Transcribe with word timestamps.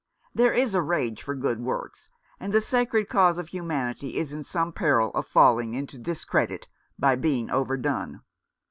There 0.33 0.51
is 0.51 0.73
a 0.73 0.81
rage 0.81 1.21
for 1.21 1.35
good 1.35 1.59
works, 1.59 2.09
and 2.39 2.51
the 2.51 2.59
sacred 2.59 3.07
cause 3.07 3.37
of 3.37 3.49
humanity 3.49 4.17
is 4.17 4.33
in 4.33 4.43
some 4.43 4.73
peril 4.73 5.11
of 5.13 5.27
falling 5.27 5.75
into 5.75 5.99
discredit 5.99 6.67
by 6.97 7.15
being 7.15 7.51
overdone. 7.51 8.21